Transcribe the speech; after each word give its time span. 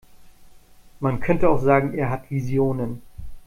Man 0.99 1.19
könnte 1.19 1.47
auch 1.47 1.61
sagen, 1.61 1.93
er 1.93 2.09
hat 2.09 2.31
Visionen. 2.31 3.03